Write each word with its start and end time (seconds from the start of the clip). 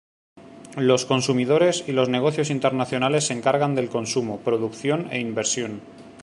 Los 0.77 1.05
consumidores 1.05 1.83
y 1.87 1.91
los 1.91 2.09
negocios 2.09 2.49
internacionales 2.49 3.27
se 3.27 3.33
encargan 3.33 3.75
del 3.75 3.89
consumo, 3.89 4.39
producción 4.39 5.07
e 5.11 5.19
inversión. 5.19 5.79